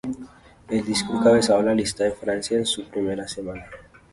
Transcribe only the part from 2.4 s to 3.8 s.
en su primera semana.